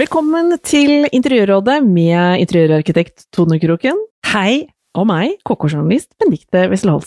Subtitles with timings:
[0.00, 3.98] Velkommen til Interiørrådet med interiørarkitekt Tone Kroken.
[4.30, 4.70] Hei.
[4.96, 7.02] Og meg, KK-journalist Benedicte Wessel.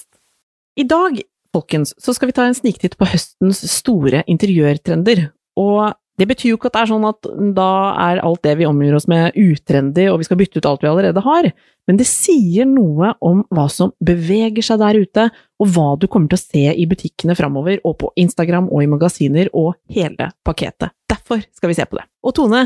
[0.77, 1.17] I dag,
[1.55, 5.23] folkens, så skal vi ta en sniktitt på høstens store interiørtrender.
[5.57, 7.71] Og det betyr jo ikke at det er sånn at da
[8.03, 10.91] er alt det vi omgir oss med utrendy, og vi skal bytte ut alt vi
[10.91, 11.49] allerede har.
[11.89, 15.25] Men det sier noe om hva som beveger seg der ute,
[15.57, 18.93] og hva du kommer til å se i butikkene framover, og på Instagram og i
[18.93, 20.93] magasiner, og hele pakketet.
[21.09, 22.05] Derfor skal vi se på det.
[22.21, 22.63] Og Tone,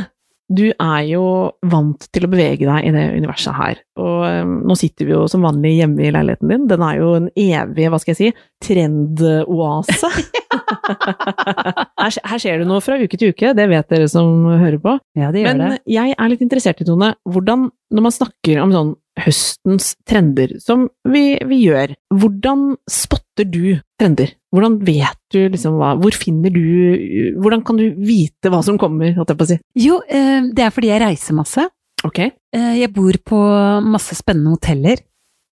[0.48, 1.24] du er jo
[1.68, 5.26] vant til å bevege deg i det universet her, og um, nå sitter vi jo
[5.32, 6.68] som vanlig hjemme i leiligheten din.
[6.72, 10.12] Den er jo en evig, hva skal jeg si, trendoase.
[12.02, 14.96] her, her skjer det noe fra uke til uke, det vet dere som hører på.
[15.20, 15.82] Ja, det gjør Men det.
[15.98, 20.88] jeg er litt interessert i, Tone, hvordan, når man snakker om sånn høstens trender, som
[21.10, 24.32] vi, vi gjør, hvordan spotter du trender?
[24.54, 29.14] Hvordan vet du liksom hva Hvor finner du Hvordan kan du vite hva som kommer,
[29.14, 29.58] holdt jeg på å si?
[29.76, 31.68] Jo, eh, det er fordi jeg reiser masse.
[32.06, 32.20] Ok.
[32.20, 33.38] Eh, Jeg bor på
[33.84, 34.98] masse spennende hoteller.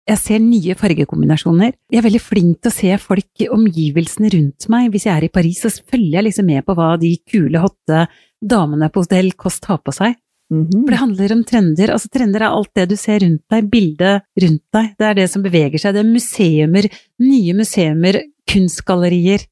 [0.07, 1.73] Jeg ser nye fargekombinasjoner.
[1.91, 4.91] Jeg er veldig flink til å se folk, i omgivelsene rundt meg.
[4.93, 8.03] Hvis jeg er i Paris, så følger jeg liksom med på hva de kule, hotte
[8.45, 10.13] damene på hotell Kost har på seg.
[10.53, 10.83] Mhm.
[10.85, 11.89] For det handler om trender.
[11.95, 14.91] Altså, trender er alt det du ser rundt deg, bildet rundt deg.
[14.99, 15.93] Det er det som beveger seg.
[15.95, 16.87] Det er museumer,
[17.19, 18.19] nye museumer,
[18.51, 19.45] kunstgallerier.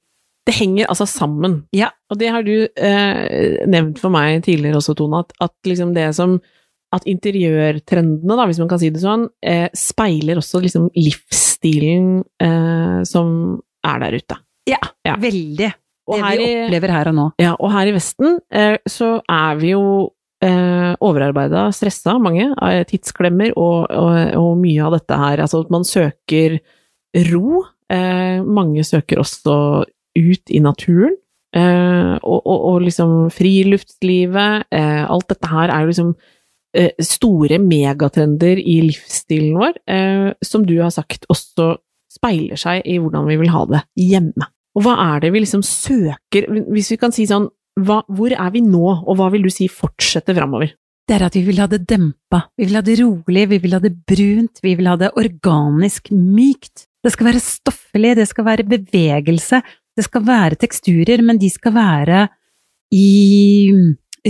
[0.45, 1.63] Det henger altså sammen.
[1.73, 1.89] Ja.
[2.11, 6.09] Og det har du eh, nevnt for meg tidligere også, Tone, at, at liksom det
[6.17, 6.39] som
[6.93, 12.99] At interiørtrendene, da, hvis man kan si det sånn, eh, speiler også liksom livsstilen eh,
[13.09, 13.31] som
[13.81, 14.37] er der ute.
[14.69, 14.77] Ja,
[15.07, 15.15] Ja.
[15.17, 15.71] veldig.
[16.05, 17.25] Og det vi i- opplever her og nå.
[17.41, 20.11] Ja, og her i Vesten eh, så er vi jo
[20.43, 22.49] eh, overarbeida, stressa, mange,
[22.89, 25.43] tidsklemmer og, og, og mye av dette her.
[25.43, 26.59] Altså at man søker
[27.31, 27.63] ro.
[27.93, 29.57] Eh, mange søker også
[30.17, 31.17] ut i naturen.
[31.53, 34.69] Eh, og, og, liksom friluftslivet.
[34.73, 36.13] Eh, alt dette her er jo liksom
[36.77, 41.75] eh, store megatrender i livsstilen vår, eh, som du har sagt også
[42.13, 44.49] speiler seg i hvordan vi vil ha det hjemme.
[44.73, 47.47] Og hva er det vi liksom søker, hvis vi kan si sånn,
[47.85, 50.73] hva, hvor er vi nå, og hva vil du si fortsetter framover?
[51.03, 53.73] Det er at vi vil ha det dempa, vi vil ha det rolig, vi vil
[53.75, 56.85] ha det brunt, vi vil ha det organisk mykt.
[57.03, 59.59] Det skal være stoffelig, det skal være bevegelse,
[59.97, 62.21] det skal være teksturer, men de skal være
[62.95, 63.67] i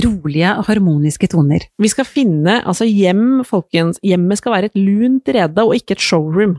[0.01, 1.67] rolige og harmoniske toner.
[1.77, 6.01] Vi skal finne, altså hjem, folkens, hjemmet skal være et lunt rede og ikke et
[6.01, 6.57] showroom.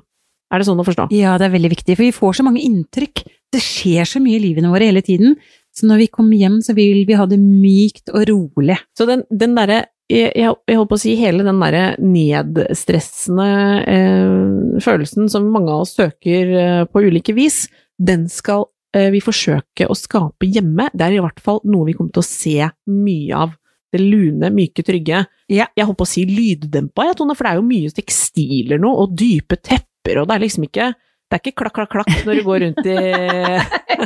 [0.53, 1.09] Er det sånn å forstå?
[1.17, 3.25] Ja, det er veldig viktig, for vi får så mange inntrykk.
[3.51, 5.35] Det skjer så mye i livene våre hele tiden,
[5.75, 8.79] så når vi kommer hjem, så vil vi ha det mykt og rolig.
[8.95, 9.81] Så den, den derre
[10.11, 13.49] jeg, jeg jeg holdt på å si hele den derre nedstressende
[13.89, 17.65] eh, følelsen som mange av oss søker eh, på ulike vis,
[17.97, 18.67] den skal
[18.97, 20.91] eh, vi forsøke å skape hjemme.
[20.93, 23.55] Det er i hvert fall noe vi kommer til å se mye av.
[23.95, 25.23] Det lune, myke, trygge.
[25.49, 25.69] Ja.
[25.71, 28.91] Jeg holdt på å si lyddempa, jeg, Tone, for det er jo mye tekstiler nå,
[28.91, 30.93] og dype tepper, og det er liksom ikke
[31.25, 32.97] det er ikke klakk, klakk, klakk når du går rundt i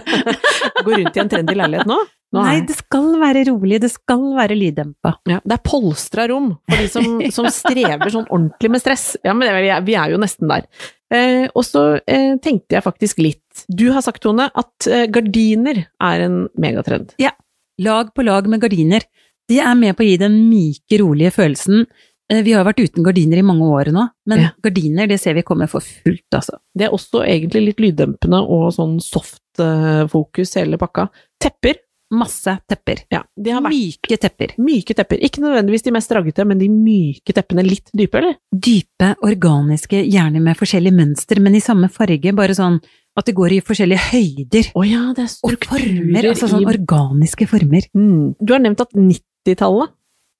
[0.87, 1.99] går rundt i en trendy leilighet nå.
[2.37, 5.15] Nei, det skal være rolig, det skal være lyddempa.
[5.31, 7.07] ja, det er polstra rom for de som,
[7.39, 9.07] som strever sånn ordentlig med stress.
[9.25, 10.67] Ja, men vi, er, vi er jo nesten der.
[11.15, 15.87] Eh, og så eh, tenkte jeg faktisk litt Du har sagt, Tone, at eh, gardiner
[16.05, 17.15] er en megatrend.
[17.23, 17.33] Ja.
[17.81, 19.07] Lag på lag med gardiner.
[19.49, 21.87] De er med på å gi den myke, rolige følelsen.
[22.29, 24.51] Eh, Vi har vært uten gardiner i mange år nå, men Ja.
[24.63, 26.59] gardiner det ser vi kommer for fullt, altså.
[26.77, 31.09] Det er også egentlig litt lyddempende og sånn soft-fokus, hele pakka.
[31.41, 31.81] Tepper.
[32.11, 33.03] Masse tepper.
[33.13, 34.55] Ja, de har vært Myke tepper.
[34.59, 35.19] myke tepper.
[35.21, 38.39] Ikke nødvendigvis de mest raggete, men de myke teppene litt dype, eller?
[38.55, 42.81] Dype, organiske, gjerne med forskjellige mønster, men i samme farge, bare sånn
[43.19, 44.71] at det går i forskjellige høyder.
[44.79, 47.85] Å ja, det er Og former, altså sånn organiske former.
[47.93, 48.37] mm.
[48.41, 49.91] Du har nevnt at 90-tallet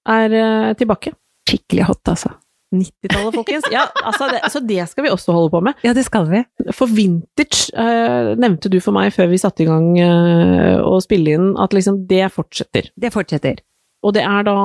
[0.09, 1.13] er eh, tilbake.
[1.49, 2.33] Skikkelig hot, altså.
[2.75, 3.69] 90-tallet, folkens.
[3.73, 5.79] Ja, altså det, så det skal vi også holde på med.
[5.87, 6.43] Ja, det skal vi.
[6.77, 11.39] For vintage eh, nevnte du for meg før vi satte i gang eh, å spille
[11.39, 12.91] inn, at liksom det fortsetter.
[12.97, 13.63] Det fortsetter.
[14.05, 14.59] Og det er da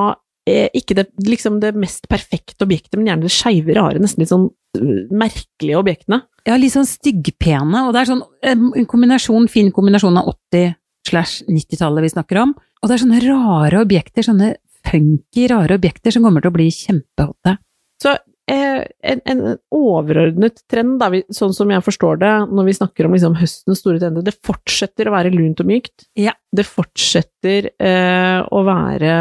[0.48, 4.32] eh, ikke det, liksom det mest perfekte objektet, men gjerne det skeive, rare, nesten litt
[4.32, 6.20] sånn øh, merkelige objektene.
[6.44, 10.74] Ja, litt sånn styggpene, og det er sånn em, en kombinasjon, fin kombinasjon av 80
[11.08, 12.54] slash 90-tallet vi snakker om.
[12.82, 14.54] Og det er sånne rare objekter, sånne
[14.84, 17.56] funky, rare objekter som kommer til å bli kjempehotte.
[18.02, 18.14] Så
[18.50, 18.82] eh,
[19.12, 19.42] en, en
[19.74, 24.00] overordnet trend, da, sånn som jeg forstår det, når vi snakker om liksom høstens store
[24.02, 26.08] trender, det fortsetter å være lunt og mykt.
[26.18, 26.34] Ja.
[26.54, 29.14] Det fortsetter eh, å være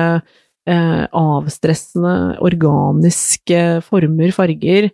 [0.70, 4.90] eh, avstressende, organiske former, farger.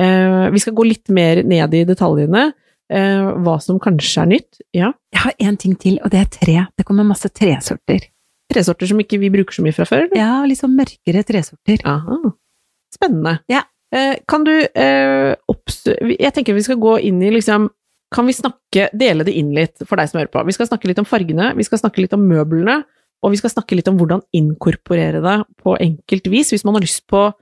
[0.00, 2.50] Eh, vi skal gå litt mer ned i detaljene.
[2.92, 4.64] Eh, hva som kanskje er nytt.
[4.76, 4.92] Ja.
[5.14, 6.56] Jeg har én ting til, og det er tre.
[6.76, 8.10] Det kommer masse tresorter.
[8.52, 10.04] Tresorter som ikke vi bruker så mye fra før.
[10.04, 10.20] eller?
[10.20, 11.80] Ja, sånn mørkere tresorter.
[11.88, 12.34] Aha.
[12.94, 13.38] Spennende.
[13.50, 13.64] Ja.
[13.94, 15.34] Eh, kan du eh.
[16.18, 17.68] Jeg tenker vi skal gå inn i liksom
[18.14, 20.42] Kan vi snakke, dele det inn litt for deg som hører på?
[20.46, 22.76] Vi skal snakke litt om fargene, vi skal snakke litt om møblene,
[23.24, 26.84] og vi skal snakke litt om hvordan inkorporere det på enkelt vis, hvis man har
[26.84, 27.32] lyst på å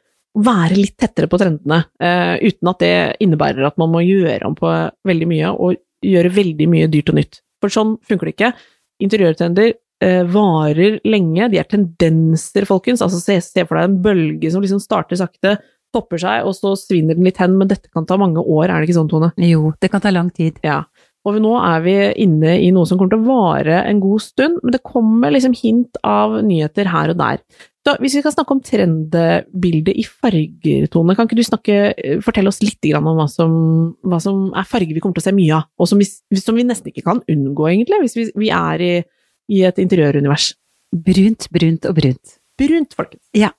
[0.47, 4.57] være litt tettere på trendene, eh, uten at det innebærer at man må gjøre om
[4.57, 4.71] på
[5.11, 7.43] veldig mye, og gjøre veldig mye dyrt og nytt.
[7.61, 8.53] For sånn funker det ikke.
[9.05, 9.75] Interiørtrender
[10.33, 13.05] varer lenge, de er tendenser, folkens.
[13.05, 15.57] Altså se, se for deg en bølge som liksom starter sakte,
[15.93, 18.81] topper seg, og så svinner den litt hen, men dette kan ta mange år, er
[18.81, 19.33] det ikke sånn, Tone?
[19.45, 20.59] Jo, det kan ta lang tid.
[20.65, 20.83] Ja.
[21.23, 21.93] Og nå er vi
[22.25, 25.55] inne i noe som kommer til å vare en god stund, men det kommer liksom
[25.55, 27.45] hint av nyheter her og der.
[27.83, 31.79] Så hvis vi skal snakke om trendbildet i farger, Tone, kan ikke du snakke,
[32.23, 33.55] fortelle oss litt om hva som,
[34.07, 36.07] hva som er farger vi kommer til å se mye av, og som vi,
[36.39, 38.93] som vi nesten ikke kan unngå, egentlig, hvis vi, vi er i,
[39.53, 40.53] i et interiørunivers?
[40.93, 42.39] Brunt, brunt og brunt.
[42.61, 43.25] Brunt, folkens.
[43.37, 43.53] Ja.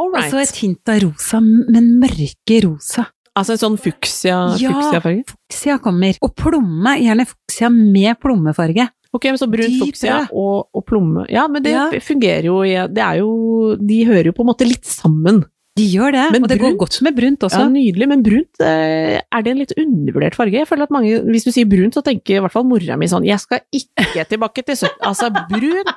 [0.00, 3.06] All Og så et hint av rosa, men mørke rosa.
[3.38, 4.72] Altså en sånn fuchsia, Ja.
[4.72, 5.22] fuchsia-farge?
[5.30, 6.18] Fuksia kommer.
[6.20, 8.88] Og plomme, gjerne fuksia med plommefarge.
[9.14, 11.90] Ok, men så brunt fuksia og, og plomme Ja, men det Ja.
[12.00, 15.44] fungerer jo i Det er jo De hører jo på en måte litt sammen.
[15.78, 16.74] De gjør det, Men og det brunt?
[16.76, 17.60] går godt med brunt også.
[17.62, 20.58] Ja, nydelig, men brunt, eh, er det en litt undervurdert farge?
[20.60, 23.06] Jeg føler at mange, Hvis du sier brunt, så tenker i hvert fall mora mi
[23.08, 25.94] sånn Jeg skal ikke tilbake til 70 Altså, brunt!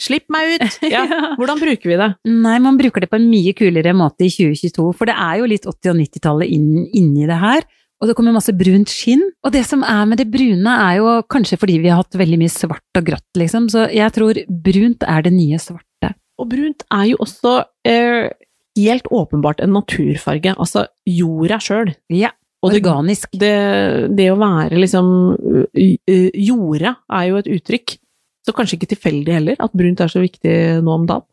[0.00, 0.78] Slipp meg ut!
[0.94, 1.04] Ja,
[1.36, 2.08] hvordan bruker vi det?
[2.24, 5.50] Nei, man bruker det på en mye kulere måte i 2022, for det er jo
[5.52, 7.66] litt 80- og 90-tallet inn, inni det her.
[8.00, 9.20] Og det kommer masse brunt skinn.
[9.44, 12.38] Og det som er med det brune, er jo kanskje fordi vi har hatt veldig
[12.40, 13.68] mye svart og grått, liksom.
[13.68, 16.14] Så jeg tror brunt er det nye svarte.
[16.40, 18.30] Og brunt er jo også eh,
[18.78, 20.54] helt åpenbart en naturfarge.
[20.56, 21.94] Altså jorda sjøl.
[22.12, 23.32] Ja, det, organisk.
[23.40, 23.54] det,
[24.16, 25.08] det å være liksom
[25.74, 27.96] Jorda er jo et uttrykk.
[28.46, 31.26] Så kanskje ikke tilfeldig heller, at brunt er så viktig nå om dagen.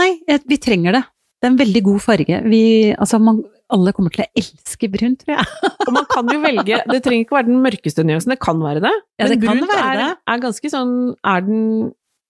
[0.00, 0.14] Nei,
[0.48, 1.02] vi trenger det.
[1.38, 2.38] Det er en veldig god farge.
[2.48, 2.62] Vi,
[2.96, 3.42] altså, man,
[3.74, 5.68] alle kommer til å elske brunt, tror jeg.
[5.86, 8.80] Og man kan jo velge Det trenger ikke være den mørkeste nyansen, det kan være
[8.84, 8.94] det.
[9.20, 10.10] Ja, det men kan brunt være er, det.
[10.32, 10.94] er ganske sånn
[11.34, 11.62] er den,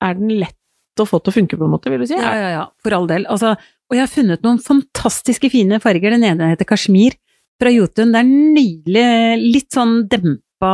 [0.02, 2.18] er den lett å få til å funke, på en måte, vil du si?
[2.18, 3.24] Ja, ja, ja, for all del.
[3.30, 3.54] Altså,
[3.90, 6.14] og jeg har funnet noen fantastiske fine farger.
[6.16, 7.14] Den ene heter kasjmir
[7.60, 8.12] fra Jotun.
[8.14, 10.72] Det er nydelig, litt sånn dempa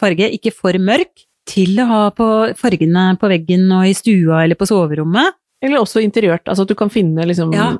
[0.00, 1.26] farge, ikke for mørk.
[1.50, 2.26] Til å ha på
[2.60, 5.34] fargene på veggen og i stua eller på soverommet.
[5.64, 7.72] Eller også interiørt, altså at du kan finne liksom Ja.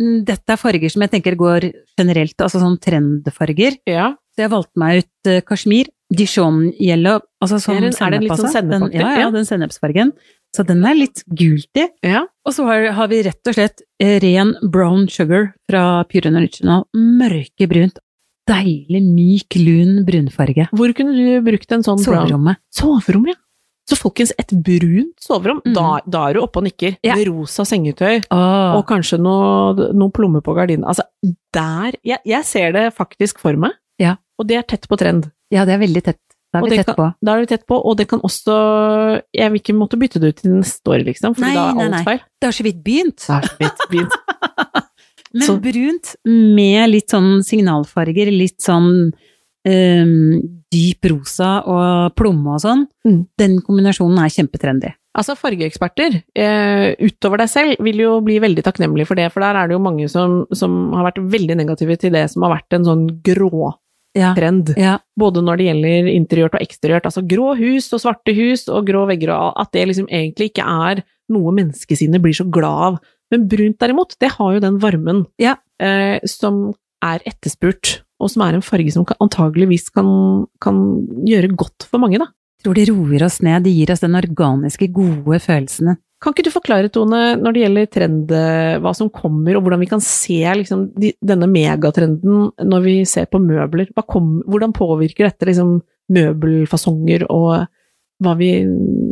[0.00, 1.66] Mm, Dette er farger som jeg tenker går
[2.00, 3.76] generelt, altså sånn trendfarger.
[3.86, 4.14] Ja.
[4.34, 8.32] Så jeg valgte meg ut uh, kasjmir, Dijon yellow, altså sånn Er den- er litt
[8.32, 9.00] sånn sennep, sennepaktig?
[9.00, 9.30] Ja, Ja.
[9.30, 10.12] den sennepsfargen.
[10.52, 11.88] Så den er litt gult i.
[12.04, 12.26] ja.
[12.44, 16.82] Og så har, har vi rett og slett eh, ren brown sugar fra Pure Original.
[16.92, 18.00] Mørkebrunt.
[18.50, 20.66] Deilig, myk, lun brunfarge.
[20.74, 23.38] Hvor kunne du brukt en sånn brown Soverommet.
[23.38, 23.42] Ja.
[23.90, 25.72] Så folkens, et brunt soverom, mm.
[25.74, 26.96] da, da er du oppe og nikker.
[27.02, 27.16] Ja.
[27.18, 28.76] Med rosa sengetøy, Åh.
[28.78, 30.86] og kanskje noe, noe plomme på gardinen.
[30.88, 31.06] Altså,
[31.54, 33.74] der jeg, jeg ser det faktisk for meg.
[34.00, 34.16] Ja.
[34.38, 35.28] Og det er tett på trend.
[35.52, 36.22] Ja, det er veldig tett.
[36.52, 37.06] Da er vi tett på.
[37.24, 38.56] Da er vi tett på, og det kan også
[39.34, 41.74] Jeg vil ikke måtte bytte det ut til neste år, liksom, for Nei, da er
[41.74, 42.04] nei, alt nei.
[42.04, 42.20] feil.
[42.40, 43.16] Det har så vidt begynt.
[43.26, 44.16] Det har så vidt begynt.
[45.34, 49.12] Men Så- brunt med litt sånn signalfarger, litt sånn
[49.64, 50.40] um,
[50.72, 53.26] dyp rosa og plomme og sånn, Mm.
[53.38, 54.92] den kombinasjonen er kjempetrendy.
[55.14, 59.54] Altså, fargeeksperter, eh, utover deg selv, vil jo bli veldig takknemlige for det, for der
[59.56, 62.72] er det jo mange som, som har vært veldig negative til det som har vært
[62.78, 63.74] en sånn grå
[64.14, 64.34] Ja.
[64.36, 64.74] trend.
[64.76, 64.98] Ja.
[65.18, 69.06] Både når det gjelder interiørt og eksteriørt, altså grå hus og svarte hus og grå
[69.08, 71.02] vegger, og at det liksom egentlig ikke er
[71.32, 72.98] noe menneskesinnet blir så glad av.
[73.32, 75.56] Men brunt derimot, det har jo den varmen Ja.
[75.80, 80.76] eh, som er etterspurt, og som er en farge som kan, antageligvis kan, kan
[81.26, 82.26] gjøre godt for mange, da.
[82.62, 85.96] Tror det roer oss ned, det gir oss den organiske, gode følelsene.
[86.22, 89.80] Kan ikke du forklare, Tone, når det gjelder trend, eh, hva som kommer, og hvordan
[89.82, 93.90] vi kan se liksom, de, denne megatrenden når vi ser på møbler?
[94.06, 95.80] Kom, hvordan påvirker dette liksom,
[96.12, 97.66] møbelfasonger og
[98.22, 98.52] hva vi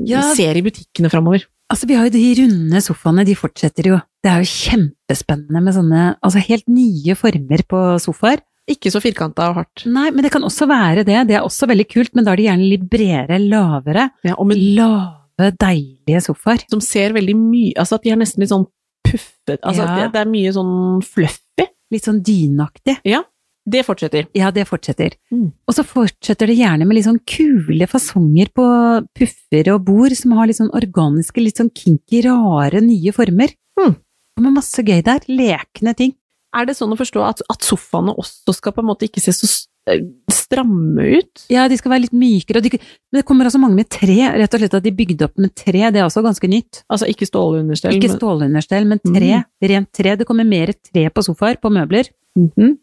[0.07, 0.23] Ja.
[0.35, 1.47] ser i butikkene framover?
[1.71, 3.99] Altså, vi har jo de runde sofaene, de fortsetter jo.
[4.23, 8.41] Det er jo kjempespennende med sånne altså helt nye former på sofaer.
[8.71, 9.87] Ikke så firkanta og hardt.
[9.87, 11.27] Nei, men det kan også være det.
[11.27, 14.11] Det er også veldig kult, men da er de gjerne litt bredere, lavere.
[14.23, 14.59] Ja, og med,
[15.41, 16.63] Lave, deilige sofaer.
[16.71, 18.67] som ser veldig mye Altså at de er nesten litt sånn
[19.07, 19.97] puffet Altså Ja.
[19.97, 21.67] det, det er mye sånn fluffy.
[21.91, 22.99] Litt sånn dynaktig.
[23.71, 24.27] Det fortsetter.
[24.35, 25.15] Ja, det fortsetter.
[25.33, 25.53] Mm.
[25.69, 28.65] Og så fortsetter det gjerne med litt sånn kule fasonger på
[29.15, 33.53] puffer og bord, som har litt sånn organiske, litt sånn kinky, rare, nye former.
[33.79, 33.97] Mm.
[34.39, 35.21] Og med masse gøy der.
[35.29, 36.15] Lekne ting.
[36.57, 39.35] Er det sånn å forstå at, at sofaene også skal på en måte ikke se
[39.37, 39.47] så
[40.31, 41.45] stramme ut?
[41.53, 42.73] Ja, de skal være litt mykere, de,
[43.11, 45.55] men det kommer også mange med tre, rett og slett at de bygde opp med
[45.57, 46.83] tre, det er også ganske nytt.
[46.91, 47.97] Altså ikke stålunderstell?
[47.97, 50.17] Ikke men- stålunderstell, men tre, rent tre.
[50.21, 52.11] Det kommer mer tre på sofaer, på møbler.
[52.39, 52.79] Mhm.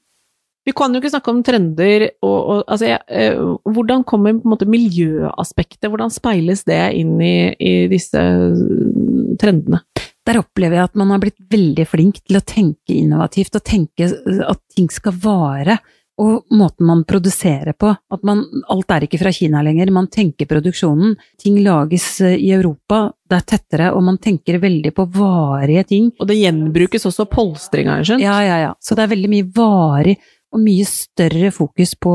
[0.68, 3.38] Vi kan jo ikke snakke om trender og, og altså, jeg, eh,
[3.72, 9.80] Hvordan kommer måte miljøaspektet, hvordan speiles det inn i, i disse eh, trendene?
[10.28, 14.10] Der opplever jeg at man har blitt veldig flink til å tenke innovativt, og tenke
[14.44, 15.78] at ting skal vare.
[16.18, 17.92] Og måten man produserer på.
[17.94, 18.42] At man,
[18.74, 21.14] alt er ikke fra Kina lenger, man tenker produksjonen.
[21.38, 26.10] Ting lages eh, i Europa, det er tettere, og man tenker veldig på varige ting.
[26.18, 28.26] Og det gjenbrukes også polstring, har jeg skjønt?
[28.26, 28.74] Ja, ja, ja.
[28.82, 30.18] Så det er veldig mye varig,
[30.56, 32.14] og mye større fokus på,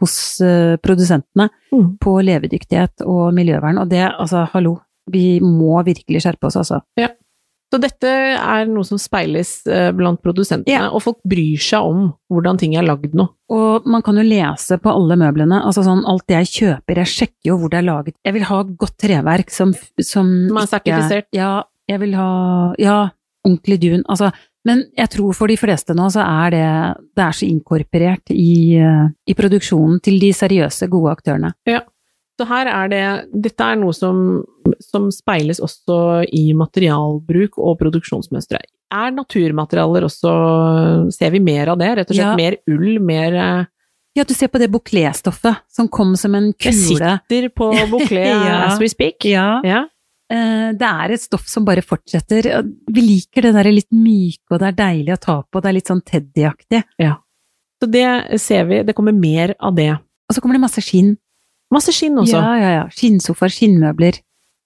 [0.00, 1.98] hos uh, produsentene Mm.
[2.00, 3.78] på levedyktighet og miljøvern.
[3.82, 4.78] Og det, altså, hallo,
[5.12, 6.80] vi må virkelig skjerpe oss, altså.
[7.72, 8.06] Så dette
[8.38, 10.84] er noe som speiles eh, blant produsentene, Ja.
[10.94, 13.26] og folk bryr seg om hvordan ting er lagd nå.
[13.50, 17.12] Og man kan jo lese på alle møblene, altså sånn alt det jeg kjøper, jeg
[17.14, 18.14] sjekker jo hvor det er laget.
[18.24, 21.26] Jeg vil ha godt treverk som, som Som er sertifisert.
[21.34, 22.28] Ja, jeg vil ha,
[22.78, 23.00] ja,
[23.46, 24.30] ordentlig dun, altså.
[24.66, 26.64] Men jeg tror for de fleste nå så er det,
[27.14, 28.78] det er så inkorporert i,
[29.30, 31.52] i produksjonen til de seriøse, gode aktørene.
[31.70, 31.82] Ja.
[32.36, 33.04] Så her er det
[33.46, 34.42] Dette er noe som,
[34.90, 38.60] som speiles også i materialbruk og produksjonsmønstre.
[38.94, 40.32] Er naturmaterialer også
[41.14, 41.88] Ser vi mer av det?
[41.98, 42.36] Rett og slett Ja.
[42.38, 43.64] mer ull, mer eh,
[44.16, 48.24] Ja, du ser på det bouclé-stoffet som kom som en Jeg Det sitter på bouclé
[48.30, 48.66] Ja.
[48.70, 49.24] as we speak.
[49.24, 49.60] Ja.
[49.64, 49.82] Ja.
[50.32, 52.62] Eh, Det er et stoff som bare fortsetter.
[52.90, 55.72] Vi liker det der litt myke, og det er deilig å ta på, det er
[55.80, 56.84] litt sånn teddyaktig.
[57.82, 58.82] Så det ser vi.
[58.82, 59.90] Det kommer mer av det.
[59.92, 61.16] Og så kommer det masse skinn.
[61.70, 62.38] Masse skinn også.
[62.40, 62.84] Ja, ja, ja.
[62.88, 64.16] Skinnsofaer, skinnmøbler.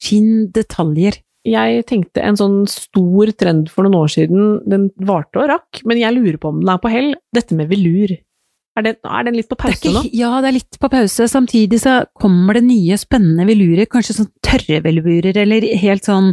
[0.01, 1.21] Skinndetaljer.
[1.49, 6.01] Jeg tenkte en sånn stor trend for noen år siden, den varte og rakk, men
[6.01, 8.13] jeg lurer på om den er på hell, dette med velur.
[8.79, 10.03] Er, den, er den litt på pause ikke, nå?
[10.15, 11.27] ja, det er litt på pause.
[11.29, 13.89] Samtidig så kommer det nye, spennende velurer.
[13.91, 16.31] Kanskje sånn tørre velurer, eller helt sånn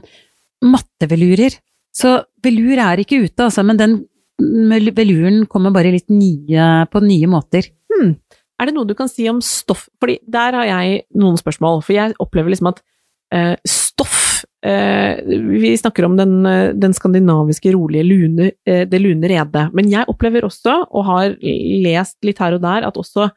[0.67, 1.55] matte velurer.
[1.95, 2.13] Så
[2.45, 3.97] velur er ikke ute, altså, men den
[4.37, 7.71] veluren kommer bare litt nye, på nye måter.
[7.89, 8.17] Hmm.
[8.57, 9.87] Er det noe du kan si om stoff?
[10.01, 12.83] Fordi der har jeg noen spørsmål, for jeg opplever liksom at
[13.67, 19.67] stoff eh, Vi snakker om den, eh, den skandinaviske rolige lune, eh, det lune redet,
[19.73, 23.29] men jeg opplever også, og har lest litt her og der, at også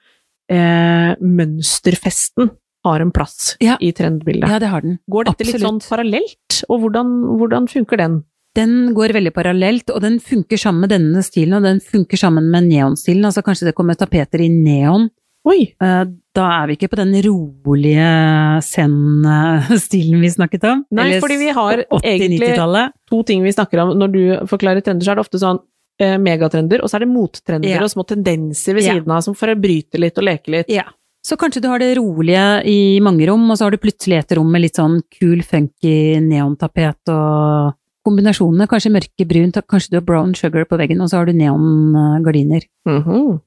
[0.51, 2.51] eh, mønsterfesten
[2.85, 3.77] har en plass Ja.
[3.81, 4.49] i trendbildet.
[4.49, 4.99] Ja, det har den.
[5.11, 8.23] Går dette litt sånn parallelt, og hvordan, hvordan funker den?
[8.57, 12.49] Den går veldig parallelt, og den funker sammen med denne stilen, og den funker sammen
[12.51, 13.23] med neonstilen.
[13.29, 15.09] Altså kanskje det kommer tapeter i neon.
[15.49, 15.75] Oi!
[15.81, 16.05] Eh,
[16.37, 18.09] Da er vi ikke på den rolige
[18.63, 20.85] zen-stilen vi snakket om.
[20.95, 22.53] Nei, Eller fordi vi har egentlig
[23.11, 24.21] to ting vi snakker om når du
[24.51, 25.59] forklarer trender, så er det ofte sånn
[26.01, 27.83] eh, megatrender, og så er det mottrender Ja.
[27.83, 28.95] og små tendenser ved Ja.
[28.95, 30.69] siden av som får bryte litt og leke litt.
[30.71, 30.85] Ja.
[31.23, 34.33] Så kanskje du har det rolige i mange rom, og så har du plutselig et
[34.39, 37.75] rom med litt sånn kul, funky neontapet og
[38.07, 38.67] kombinasjonene.
[38.67, 42.63] Kanskje mørke, brunt, kanskje du har brown sugar på veggen, og så har du neongardiner.
[42.87, 43.33] Mhm.
[43.35, 43.39] Eh,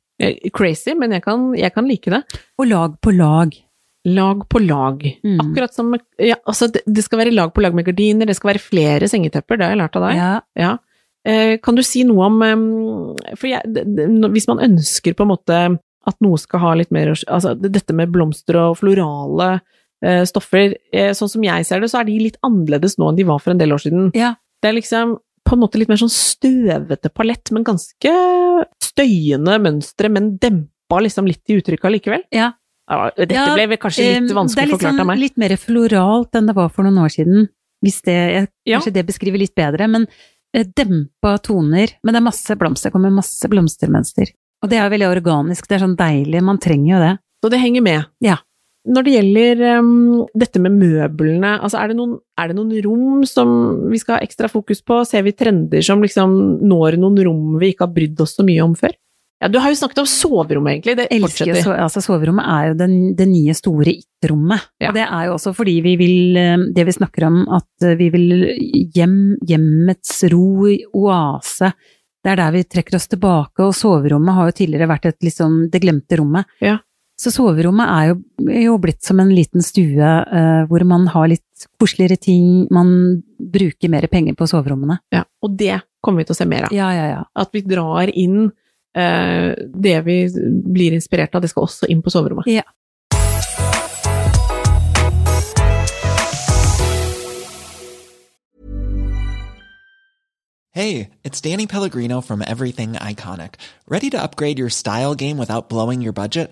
[0.54, 2.22] Crazy, men jeg kan, jeg kan like det.
[2.62, 3.54] Og lag på lag.
[4.04, 5.04] Lag på lag.
[5.24, 5.40] Mm.
[5.40, 8.54] Akkurat som ja, altså det, det skal være lag på lag med gardiner, det skal
[8.54, 10.20] være flere sengetepper, det har jeg lært av deg.
[10.20, 10.34] Ja.
[10.60, 10.74] Ja.
[11.24, 12.42] Eh, kan du si noe om
[13.40, 15.60] For jeg, det, hvis man ønsker på en måte
[16.04, 19.54] at noe skal ha litt mer Altså dette med blomster og florale
[20.04, 23.22] eh, stoffer, eh, sånn som jeg ser det, så er de litt annerledes nå enn
[23.22, 24.12] de var for en del år siden.
[24.18, 24.34] Ja.
[24.60, 28.14] Det er liksom på en måte litt mer sånn støvete palett, men ganske
[28.84, 32.24] støyende mønstre, men dempa liksom litt i uttrykket allikevel.
[32.34, 32.54] Ja.
[32.92, 35.16] Ja, Dette ble kanskje litt Eh, vanskelig det er forklart sånn, av meg.
[35.16, 37.48] Det er Litt mer floralt enn det var for noen år siden.
[37.84, 38.78] Hvis det, jeg, Ja.
[38.80, 40.08] Kanskje det beskriver litt bedre, men
[40.54, 41.96] eh, dempa toner.
[42.04, 44.34] Men det er masse blomster, det kommer masse blomstermønster.
[44.64, 47.14] Og det er veldig organisk, det er sånn deilig, man trenger jo det.
[47.44, 48.06] Så det henger med.
[48.24, 48.38] Ja.
[48.84, 53.22] Når det gjelder um, dette med møblene, altså er det, noen, er det noen rom
[53.28, 53.54] som
[53.88, 54.98] vi skal ha ekstra fokus på?
[55.08, 56.36] Ser vi trender som liksom
[56.68, 58.96] når noen rom vi ikke har brydd oss så mye om før?
[59.44, 60.94] Ja, du har jo snakket om soverommet, egentlig.
[60.96, 61.80] Det elsker fortsetter.
[61.84, 64.70] altså Soverommet er jo den, det nye store it-rommet.
[64.80, 64.94] Ja.
[64.96, 68.08] Det er jo også fordi vi vil eh, Det vi snakker om, at eh, vi
[68.14, 68.30] vil
[68.96, 71.74] hjem, hjemmets ro, oase.
[72.24, 75.66] Det er der vi trekker oss tilbake, og soverommet har jo tidligere vært et liksom
[75.74, 76.48] det glemte rommet.
[76.64, 76.78] Ja.
[77.24, 78.16] Så soverommet er jo,
[78.52, 83.22] er jo blitt som en liten stue eh, hvor man har litt koseligere ting, man
[83.40, 84.98] bruker mer penger på soverommene.
[85.14, 86.76] Ja, og det kommer vi til å se mer av.
[86.76, 87.22] Ja, ja, ja.
[87.40, 90.18] At vi drar inn eh, det vi
[90.68, 92.50] blir inspirert av, det skal også inn på soverommet.
[92.52, 92.68] Ja.
[100.76, 103.62] Hey, it's Danny Pellegrino from Everything Iconic.
[103.88, 106.52] Ready to upgrade your style game without blowing your budget?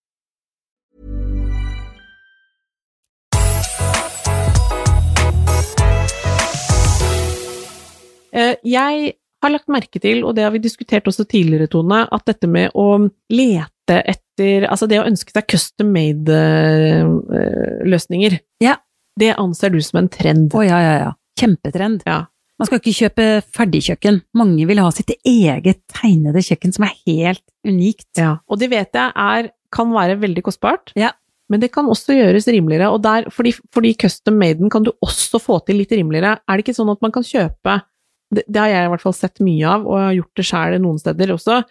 [8.33, 12.47] Jeg har lagt merke til, og det har vi diskutert også tidligere, Tone, at dette
[12.47, 13.67] med å lete
[14.05, 15.89] etter Altså det å ønske seg custom
[17.01, 18.75] made-løsninger, Ja.
[19.19, 20.51] det anser du som en trend.
[20.53, 21.11] Å ja, ja, ja.
[21.39, 22.01] Kjempetrend.
[22.05, 22.25] Ja.
[22.59, 23.25] Man skal ikke kjøpe
[23.57, 24.21] ferdigkjøkken.
[24.37, 28.07] Mange vil ha sitt eget tegnede kjøkken som er helt unikt.
[28.17, 28.37] Ja.
[28.47, 31.11] Og det vet jeg er, kan være veldig kostbart, Ja.
[31.49, 32.91] men det kan også gjøres rimeligere.
[32.93, 36.37] Og der, fordi, fordi custom maden kan du også få til litt rimeligere.
[36.47, 37.81] Er det ikke sånn at man kan kjøpe
[38.31, 40.47] det, det har jeg i hvert fall sett mye av, og jeg har gjort det
[40.47, 41.61] sjæl noen steder også.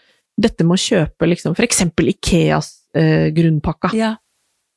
[0.40, 4.14] Dette med å kjøpe liksom for eksempel Ikeas eh, grunnpakka, Ja,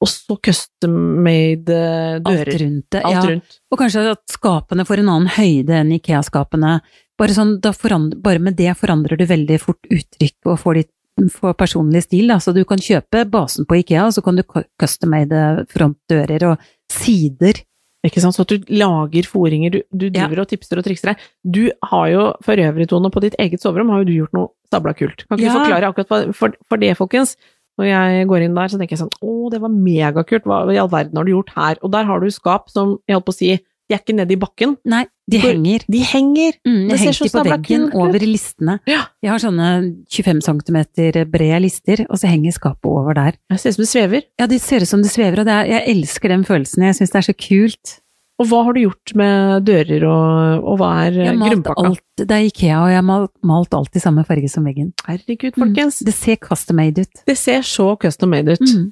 [0.04, 3.02] og så custom made eh, alt rundt det.
[3.02, 3.24] Alt ja.
[3.32, 3.60] rundt.
[3.72, 6.74] Og kanskje at skapene får en annen høyde enn Ikea-skapene.
[7.20, 10.92] Bare, sånn, bare med det forandrer du veldig fort uttrykk og får, ditt,
[11.38, 12.34] får personlig stil.
[12.34, 12.42] Da.
[12.44, 17.64] Så du kan kjøpe basen på Ikea, og så kan du custom-made frontdører og sider.
[18.04, 18.36] Ikke sant?
[18.36, 20.28] Så at du lager foringer, du, du Ja.
[20.28, 21.22] driver og tipser og trikser deg.
[21.48, 24.50] Du har jo for øvrig, Tone, på ditt eget soverom har jo du gjort noe
[24.68, 25.24] stabla kult.
[25.30, 25.54] Kan ikke Ja.
[25.54, 27.38] du forklare akkurat hva, for, for det, folkens?
[27.80, 30.78] Når jeg går inn der, så tenker jeg sånn, å, det var megakult, hva i
[30.78, 31.76] all verden har du gjort her?
[31.82, 33.48] Og der har du skap som, jeg holdt på å si,
[33.90, 35.86] de er ikke nede i bakken, Nei, de henger.
[35.88, 36.58] de henger.
[36.68, 38.78] Mm, ser så de på veggen kult over listene.
[38.90, 39.06] Ja.
[39.24, 39.70] Jeg har sånne
[40.12, 40.80] 25 cm
[41.32, 43.38] brede lister, og så henger skapet over der.
[43.50, 44.24] Det ser ut som det svever.
[44.40, 46.84] Ja, det ser ut som det svever, og det er, jeg elsker den følelsen.
[46.90, 48.00] Jeg syns det er så kult.
[48.42, 51.86] Og hva har du gjort med dører, og, og hva er Jeg grunnpakka?
[51.86, 54.90] alt, det er Ikea, og jeg har malt, malt alt i samme farge som veggen.
[55.06, 56.02] Herregud, folkens.
[56.04, 57.24] Det ser custom made ut.
[57.30, 58.66] Det ser så custom made ut.
[58.74, 58.90] Mm.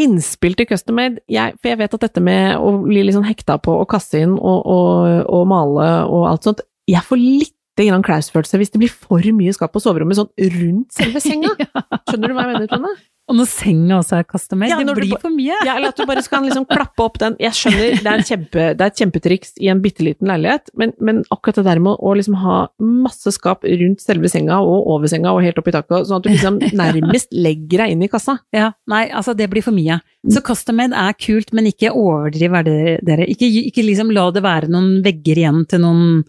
[0.00, 3.56] Innspill til custom made, jeg, for jeg vet at dette med å bli sånn hekta
[3.62, 8.04] på å kasse inn og, og, og male og alt sånt, jeg får litt grann
[8.04, 11.52] klausfølelse hvis det blir for mye skap på soverommet sånn rundt selve senga.
[12.08, 12.92] Skjønner du hva jeg mener, Trone?
[13.26, 15.56] Og når senga også er custom made, Ja, det du blir for mye.
[15.66, 18.28] Ja, eller at du bare skal liksom klappe opp den Jeg skjønner, det er, en
[18.28, 21.82] kjempe, det er et kjempetriks i en bitte liten leilighet, men, men akkurat det der
[21.82, 25.72] med å liksom ha masse skap rundt selve senga og over senga og helt opp
[25.72, 28.38] i taket, sånn at du liksom nærmest legger deg inn i kassa.
[28.54, 29.98] Ja, nei, altså det blir for mye.
[30.30, 33.26] Så custom made er kult, men ikke overdriv er det dere.
[33.30, 36.22] Ikke, ikke liksom la det være noen vegger igjen til noen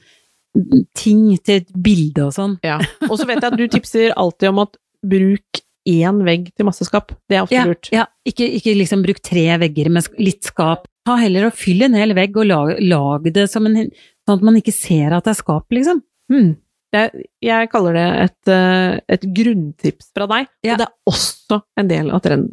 [0.97, 2.57] ting, til et bilde og sånn.
[2.65, 2.79] Ja.
[3.05, 6.86] Og så vet jeg at du tipser alltid om at bruk én vegg til masse
[6.88, 7.13] skap.
[7.30, 7.89] Det er ofte Ja, lurt.
[7.93, 10.86] ja ikke, ikke liksom bruk tre vegger med litt skap.
[11.08, 13.89] Ta heller og fyll en hel vegg, og lag, lag det som en
[14.28, 16.02] Sånn at man ikke ser at det er skap, liksom.
[16.28, 16.58] Hmm.
[16.91, 20.73] Jeg, jeg kaller det et, eh, et grunntips fra deg, Ja.
[20.73, 22.50] og det er også en del av trend,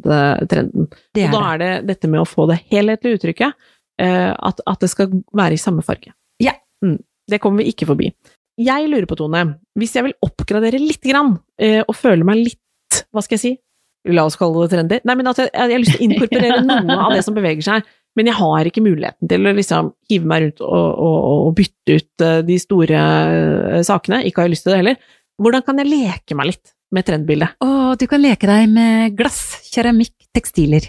[0.47, 0.87] trenden.
[1.15, 3.53] Det og da er det dette med å få det helhetlige uttrykket,
[3.99, 6.13] eh, at, at det skal være i samme farge.
[6.39, 6.53] Ja.
[6.83, 7.01] Mm.
[7.27, 8.13] Det kommer vi ikke forbi.
[8.55, 9.43] Jeg lurer på, Tone,
[9.75, 12.61] hvis jeg vil oppgradere litt grann, eh, og føle meg litt,
[13.13, 13.53] hva skal jeg si,
[14.15, 16.59] la oss kalle det trendy, nei, men at jeg, jeg har lyst til å inkorporere
[16.69, 20.29] noe av det som beveger seg, men jeg har ikke muligheten til å liksom hive
[20.31, 21.17] meg rundt og, og,
[21.49, 24.99] og bytte ut eh, de store eh, sakene, ikke har jeg lyst til det heller.
[25.41, 27.57] Hvordan kan jeg leke meg litt med trendbildet?
[27.65, 29.41] Å, du kan leke deg med glass,
[29.73, 30.87] keramikk, tekstiler.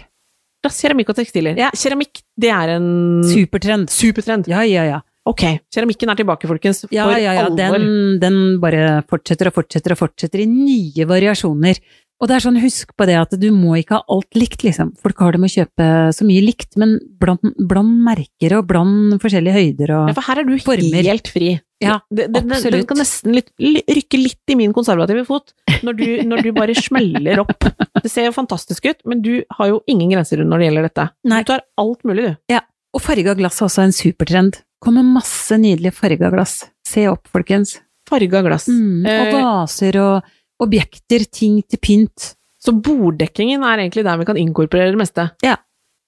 [0.63, 1.57] Glass, keramikk og tekstiler.
[1.59, 1.67] Ja.
[1.75, 2.87] Keramikk, det er en
[3.27, 3.91] Supertrend.
[3.93, 4.47] supertrend.
[4.51, 5.01] Ja, ja, ja.
[5.27, 6.85] Ok, keramikken er tilbake, folkens.
[6.85, 7.47] For Ja, ja, ja.
[7.51, 11.81] Den, den bare fortsetter og fortsetter og fortsetter i nye variasjoner.
[12.17, 14.95] Og det er sånn, husk på det at du må ikke ha alt likt, liksom.
[15.03, 19.19] Folk har det med å kjøpe så mye likt, men bland, bland merker og bland
[19.21, 21.09] forskjellige høyder og Ja, for her er du Former.
[21.11, 21.51] helt fri.
[21.83, 22.47] Ja, det, det, absolutt.
[22.47, 22.87] Den, absolutt.
[22.89, 23.51] kan nesten litt,
[23.99, 25.53] rykke litt i min konservative fot,
[25.85, 27.69] når du, når du bare smeller opp.
[28.01, 31.07] Det ser jo fantastisk ut, men du har jo ingen grenser når det gjelder dette.
[31.29, 31.43] Nei.
[31.45, 32.55] Du tar alt mulig, du.
[32.55, 32.63] Ja.
[32.97, 34.57] Og farga glass er også en supertrend.
[34.83, 36.65] Kommer masse nydelige farga glass.
[36.85, 37.79] Se opp, folkens.
[38.09, 38.67] Farga glass.
[38.69, 40.23] Mm, og Eh, vaser og
[40.63, 42.33] objekter, ting til pynt.
[42.61, 45.29] Så borddekkingen er egentlig der vi kan inkorporere det meste.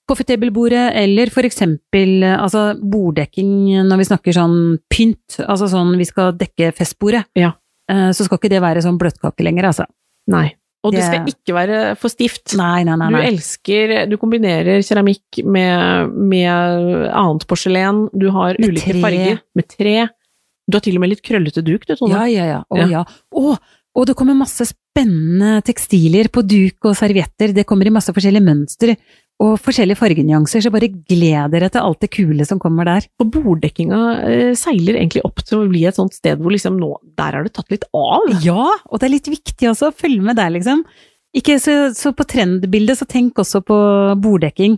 [0.09, 6.33] Coffee-table-bordet, eller for eksempel altså borddekking når vi snakker sånn pynt, altså sånn vi skal
[6.33, 7.25] dekke festbordet.
[7.37, 7.51] Ja.
[7.89, 9.85] Eh, Så skal ikke det være sånn bløtkake lenger, altså.
[10.27, 10.55] Nei.
[10.87, 12.53] Og det skal ikke være for stivt.
[12.55, 13.09] Nei, nei, nei.
[13.11, 18.05] Du elsker Du kombinerer keramikk med, med annet porselen.
[18.15, 19.01] Du har Med ulike tre.
[19.03, 19.41] farger.
[19.59, 19.95] Med tre.
[20.69, 22.15] Du har til og med litt krøllete duk, du, Tone.
[22.15, 22.61] Ja, ja, ja.
[22.71, 23.03] Å, Ja.
[23.35, 23.57] Å,
[23.99, 27.51] og det kommer masse spennende tekstiler på duk og servietter.
[27.57, 28.93] Det kommer i masse forskjellige mønster
[29.39, 33.05] og forskjellige fargenyanser, så bare gled dere til alt det kule som kommer der.
[33.23, 36.91] Og borddekkinga eh, seiler egentlig opp til å bli et sånt sted hvor liksom nå
[37.19, 38.27] Der har det tatt litt av.
[38.43, 40.83] Ja, og det er litt viktig også å følge med der, liksom.
[41.35, 43.79] Ikke så, så på trendbildet, så tenk også på
[44.19, 44.75] borddekking.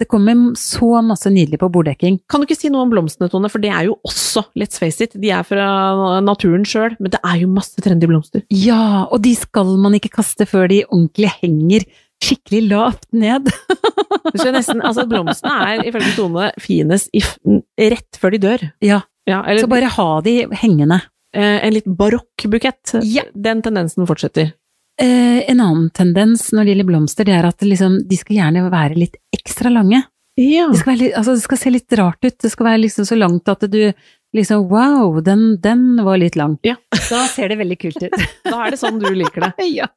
[0.00, 2.22] Det kommer så masse nydelig på borddekking.
[2.30, 5.04] Kan du ikke si noe om blomstene, Tone, for det er jo også, let's face
[5.04, 8.42] it, de er fra naturen sjøl, men det er jo masse trendy blomster.
[8.48, 11.84] Ja, og de skal man ikke kaste før de ordentlig henger
[12.24, 13.48] skikkelig lavt ned.
[14.30, 17.22] Du ser nesten, altså Blomstene er ifølge Tone finest i,
[17.90, 18.66] rett før de dør.
[18.84, 21.00] Ja, Ja, eller så bare ha de hengende.
[21.36, 22.94] eh, en litt barokk bukett.
[23.06, 23.22] Ja.
[23.34, 24.52] Den tendensen fortsetter.
[25.00, 28.64] Eh, en annen tendens når det gjelder blomster, det er at liksom, de skal gjerne
[28.72, 30.02] være litt ekstra lange.
[30.40, 30.66] Ja.
[30.72, 32.36] Det skal, være altså, det skal se litt rart ut.
[32.42, 33.80] Det skal være liksom så langt at du
[34.36, 36.58] liksom wow, den, den, var litt lang.
[36.66, 36.76] Ja.
[37.10, 38.12] Da ser det veldig kult ut.
[38.46, 39.66] da er det sånn du liker det.
[39.80, 39.88] ja.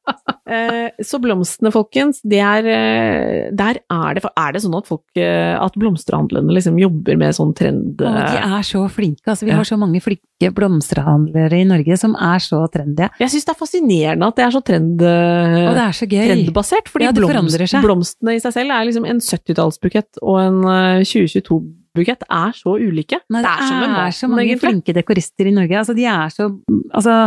[0.49, 5.21] eh, så blomstene, folkens, det er eh, Der er det Er det sånn at folk
[5.21, 9.27] eh, At blomsterhandlene liksom jobber med sånn trend Å, de eh, er så flinke.
[9.27, 9.59] Altså, vi ja.
[9.61, 13.05] har så mange flinke blomsterhandlere i Norge som er så trendy.
[13.21, 16.25] Jeg syns det er fascinerende at det er så trend, og det er så gøy.
[16.31, 16.89] trendbasert.
[16.91, 20.59] Fordi blomst, blomstene i seg selv er liksom en 70-tallsbukett og en
[21.05, 23.19] 2022-bukett bukett er så ulike.
[23.33, 25.77] Nei, det, det, er, er maten, så mange flinke dekorister i Norge.
[25.81, 26.49] Altså, de er så
[26.91, 27.17] altså,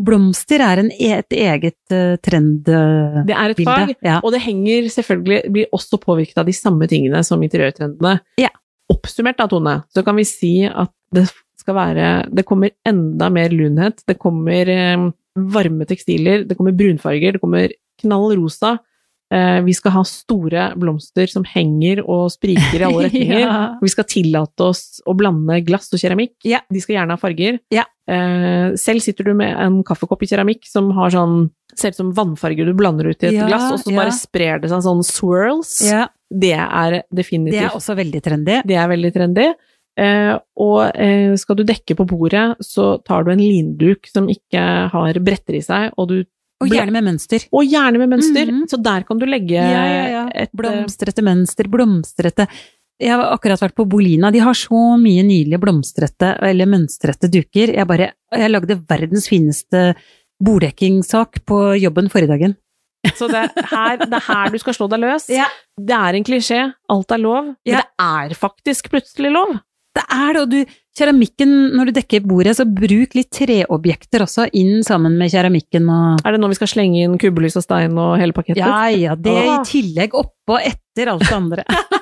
[0.00, 3.18] Blomster er en, e, et eget eh, uh, trendbilde.
[3.20, 4.16] Uh, det er et fag, ja.
[4.24, 8.14] og det henger selvfølgelig, blir også påvirket av de samme tingene som interiørtrendene.
[8.40, 8.48] Ja.
[8.90, 11.26] Oppsummert da, Tone, så kan vi si at det
[11.60, 14.00] skal være Det kommer enda mer lunhet.
[14.08, 15.10] Det kommer um,
[15.52, 18.78] varme tekstiler, det kommer brunfarger, det kommer knall rosa.
[19.30, 23.40] Eh, vi skal ha store blomster som henger og spriker i alle retninger.
[23.44, 23.58] Ja.
[23.82, 26.34] Vi skal tillate oss å blande glass og keramikk.
[26.50, 26.58] Ja.
[26.70, 27.60] De skal gjerne ha farger.
[27.70, 27.84] Ja.
[28.10, 32.08] Eh, selv sitter du med en kaffekopp i keramikk som har sånn Ser ut som
[32.10, 35.76] vannfarger du blander ut i et glass, og så bare sprer det seg sånn swirls.
[35.86, 36.08] ja.
[36.30, 38.56] Det er definitivt Det er også veldig trendy.
[38.66, 39.44] det er veldig trendy.
[39.98, 44.62] Eh, og eh, skal du dekke på bordet, så tar du en linduk som ikke
[44.92, 46.18] har bretter i seg, og du
[46.60, 47.46] Og gjerne med mønster.
[47.52, 48.66] Og gjerne med mønster, Mhm.
[48.68, 50.24] så der kan du legge Ja, ja, ja.
[50.34, 52.46] et eh, Blomstrete mønster, blomstrete
[53.00, 54.30] Jeg har akkurat vært på Bolina.
[54.30, 57.72] De har så mye nydelige blomstrete eller mønstrete duker.
[57.72, 59.94] Jeg bare Jeg lagde verdens fineste
[60.44, 62.56] borddekkingssak på jobben forrige dagen.
[63.16, 65.28] Så det er, her, det er her du skal slå deg løs.
[65.40, 65.46] Ja.
[65.80, 66.60] Det er en klisjé,
[66.92, 67.80] alt er lov, Ja.
[67.80, 69.54] men det er faktisk plutselig lov.
[69.96, 70.58] Det er det, og du
[70.98, 76.24] Keramikken, når du dekker bordet, så bruk litt treobjekter også inn sammen med keramikken og
[76.26, 78.64] Er det nå vi skal slenge inn kubbelys og stein og hele pakettet?
[78.64, 81.66] Ja, ja, det i tillegg oppå og etter alt det andre.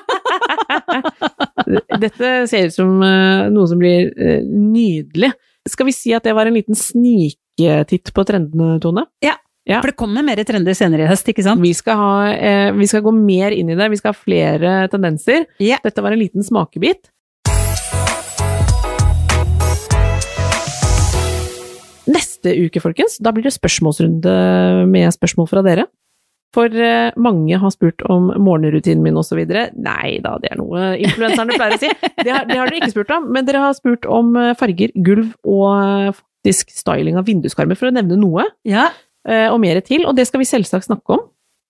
[2.03, 5.31] Dette ser ut som eh, noe som blir eh, nydelig.
[5.69, 9.05] Skal vi si at det var en liten sniketitt på trendene, Tone?
[9.23, 9.37] Ja.
[9.69, 11.61] For det kommer mer trender senere i høst, ikke sant?
[11.61, 14.75] Vi skal, ha, eh, vi skal gå mer inn i det, vi skal ha flere
[14.89, 15.45] tendenser.
[15.61, 15.81] Yeah.
[15.85, 17.11] Dette var en liten smakebit.
[22.09, 24.35] Neste uke, folkens, da blir det spørsmålsrunde
[24.89, 25.87] med spørsmål fra dere.
[26.55, 29.41] For eh, mange har spurt om morgenrutinen min osv.
[29.45, 31.91] Nei da, det er noe influenserne pleier å si.
[32.23, 34.93] Det har, det har dere ikke spurt om, men dere har spurt om eh, farger,
[35.05, 38.47] gulv og eh, faktisk styling av vinduskarmer, for å nevne noe.
[38.67, 38.89] Ja.
[39.51, 41.25] og mer til, og det skal vi selvsagt snakke om.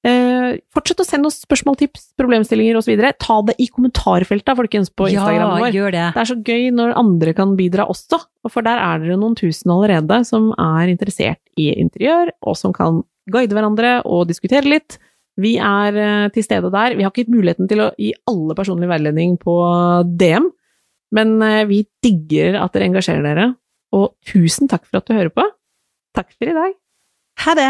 [0.08, 3.02] Eh, fortsett å sende oss spørsmål, tips, problemstillinger osv.
[3.20, 5.76] Ta det i kommentarfeltet, folkens, på Instagram ja, vår.
[5.76, 6.06] gjør det.
[6.16, 9.74] Det er så gøy når andre kan bidra også, for der er dere noen tusen
[9.76, 14.98] allerede som er interessert i interiør, og som kan guide hverandre og diskutere litt.
[15.40, 16.96] Vi er eh, til stede der.
[16.96, 19.58] Vi har ikke muligheten til å gi alle personlig veiledning på
[20.20, 20.48] DM,
[21.16, 23.52] men eh, vi digger at dere engasjerer dere,
[23.96, 25.44] og tusen takk for at du hører på.
[26.16, 26.76] Takk for i dag.
[27.44, 27.70] Ha det!